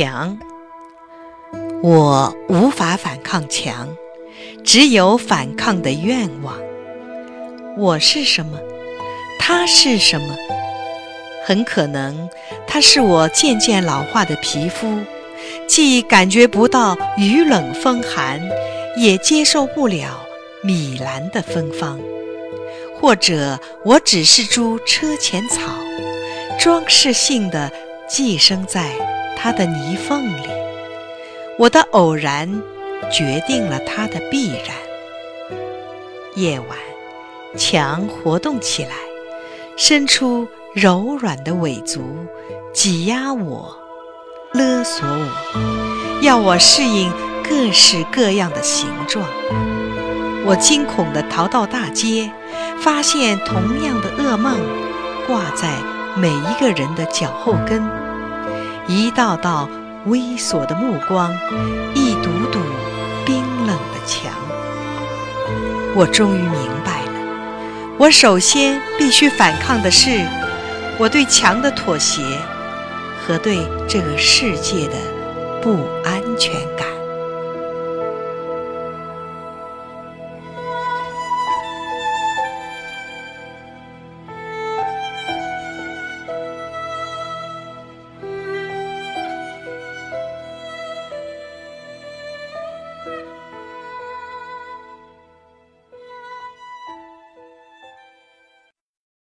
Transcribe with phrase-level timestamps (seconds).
[0.00, 0.38] 墙，
[1.82, 3.94] 我无法反抗墙，
[4.64, 6.56] 只有反抗的愿望。
[7.76, 8.58] 我是什么？
[9.38, 10.34] 他是什么？
[11.44, 12.30] 很可能，
[12.66, 15.00] 他是我渐渐老化的皮肤，
[15.68, 18.40] 既感觉不到雨冷风寒，
[18.96, 20.24] 也接受不了
[20.62, 22.00] 米兰的芬芳。
[22.98, 25.60] 或者，我只是株车前草，
[26.58, 27.70] 装饰性的
[28.08, 28.94] 寄生在
[29.40, 30.42] 它的泥缝里。
[31.58, 32.62] 我的偶然
[33.10, 34.76] 决定了它的必然。
[36.34, 36.78] 夜晚，
[37.56, 38.90] 墙活动起来，
[39.76, 42.02] 伸出柔软的尾足，
[42.74, 43.76] 挤压我，
[44.52, 47.12] 勒索我，要我适应
[47.42, 49.26] 各式各样的形状。
[50.44, 52.30] 我惊恐地逃到大街。
[52.82, 54.58] 发现同样的噩梦
[55.26, 55.68] 挂在
[56.16, 57.82] 每一个人的脚后跟，
[58.90, 59.68] 一道道
[60.08, 61.32] 猥琐的目光，
[61.94, 62.58] 一堵堵
[63.24, 64.32] 冰冷的墙。
[65.94, 70.26] 我终于明白了，我首先必须反抗的是
[70.98, 72.20] 我对墙的妥协
[73.24, 74.94] 和对这个世界的
[75.62, 76.89] 不安全感。